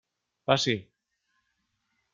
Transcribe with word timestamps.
Passi. 0.47 0.75